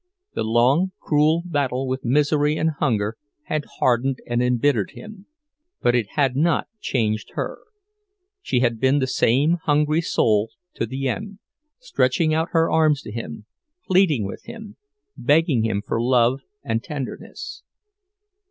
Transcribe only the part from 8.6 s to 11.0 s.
had been the same hungry soul to